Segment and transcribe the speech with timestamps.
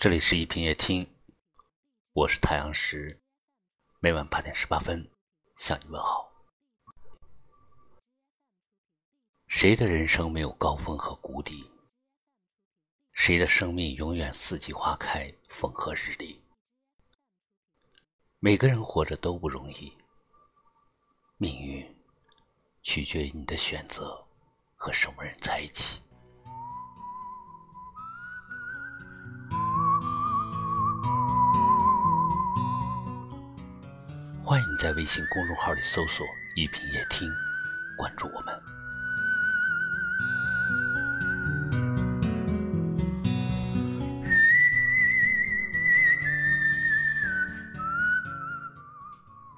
[0.00, 1.12] 这里是一品夜听，
[2.12, 3.20] 我是太阳石，
[3.98, 5.04] 每晚八点十八分
[5.56, 6.32] 向你问好。
[9.48, 11.68] 谁的人生没有高峰和谷底？
[13.14, 16.40] 谁的生命永远四季花开，风和日丽？
[18.38, 19.92] 每个人活着都不容易，
[21.38, 22.04] 命运
[22.84, 24.24] 取决于你的选择
[24.76, 26.00] 和什么人在一起。
[34.48, 37.30] 欢迎你在微信公众号里搜索“一品夜听”，
[37.98, 38.62] 关注我们。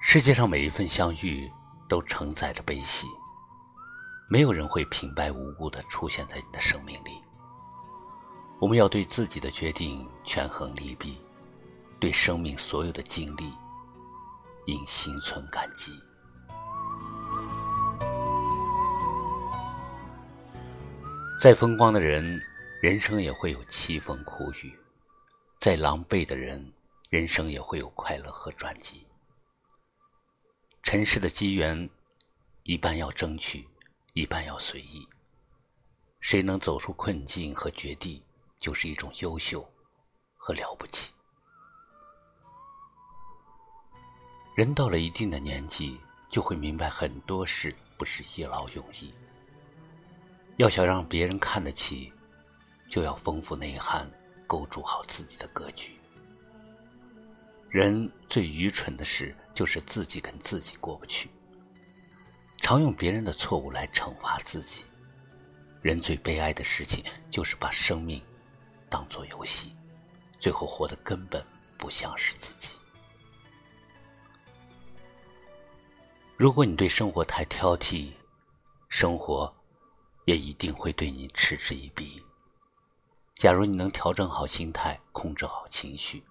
[0.01, 1.49] 世界上每一份相遇
[1.87, 3.07] 都承载着悲喜，
[4.27, 7.11] 没有人会平白无故的出现在你的生命里。
[8.59, 11.17] 我们要对自己的决定权衡利弊，
[11.97, 13.53] 对生命所有的经历。
[14.65, 15.91] 应心存感激。
[21.39, 22.39] 再风光的人，
[22.81, 24.69] 人生也会有凄风苦雨；
[25.59, 26.71] 再狼狈的人，
[27.09, 29.07] 人生也会有快乐和转机。
[30.83, 31.89] 尘世的机缘，
[32.63, 33.67] 一半要争取，
[34.13, 35.07] 一半要随意。
[36.19, 38.23] 谁能走出困境和绝地，
[38.59, 39.67] 就是一种优秀
[40.35, 41.11] 和了不起。
[44.53, 45.97] 人到了一定的年纪，
[46.29, 49.13] 就会明白很多事不是一劳永逸。
[50.57, 52.11] 要想让别人看得起，
[52.89, 54.11] 就要丰富内涵，
[54.45, 55.93] 构筑好自己的格局。
[57.69, 61.29] 人最愚蠢的事，就是自己跟自己过不去，
[62.59, 64.83] 常用别人的错误来惩罚自己。
[65.81, 68.21] 人最悲哀的事情，就是把生命
[68.89, 69.73] 当作游戏，
[70.39, 71.41] 最后活得根本
[71.77, 72.70] 不像是自己。
[76.41, 78.13] 如果你对生活太挑剔，
[78.89, 79.53] 生活
[80.25, 82.19] 也一定会对你嗤之以鼻。
[83.35, 86.23] 假如你能调整好心态，控制好情绪，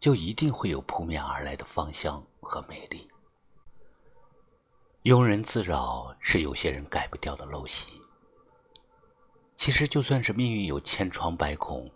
[0.00, 3.06] 就一定会有扑面而来的芳香和美丽。
[5.02, 8.00] 庸人自扰是有些人改不掉的陋习。
[9.54, 11.92] 其实，就算是命运有千疮百孔，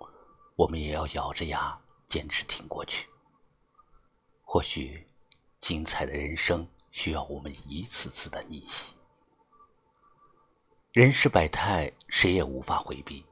[0.57, 3.09] 我们也要咬着牙坚持挺过去。
[4.45, 5.07] 或许，
[5.59, 6.69] 精彩的人生。
[6.97, 8.95] 需要我们一次次的逆袭。
[10.93, 13.23] 人世百态，谁也无法回避。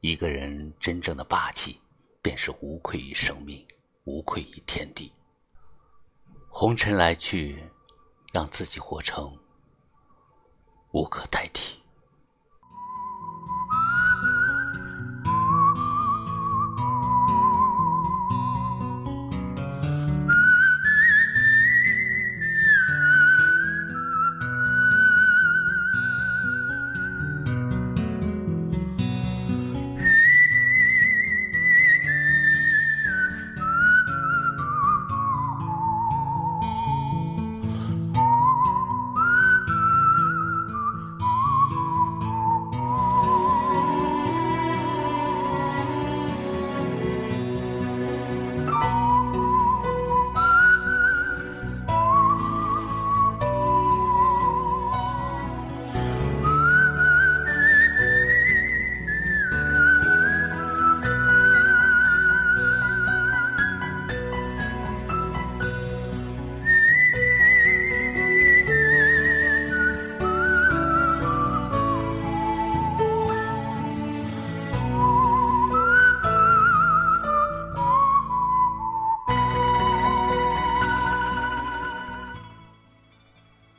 [0.00, 1.80] 一个人真正的霸气，
[2.22, 3.66] 便是无愧于生命，
[4.04, 5.12] 无愧于天地。
[6.48, 7.68] 红尘来去，
[8.32, 9.36] 让自己活成
[10.92, 11.82] 无可代替。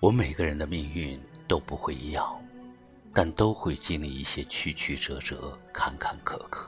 [0.01, 2.41] 我每个人的命运都不会一样，
[3.13, 6.67] 但都会经历一些曲曲折折、坎坎坷坷。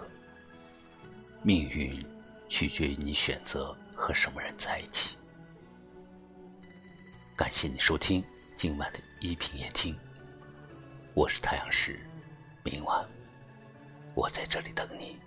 [1.41, 2.05] 命运
[2.49, 5.15] 取决于你选择和什么人在一起。
[7.37, 8.21] 感谢你收听
[8.57, 9.97] 今晚的一品夜听，
[11.13, 12.05] 我是太阳石，
[12.63, 13.07] 明晚
[14.13, 15.17] 我在这里等你。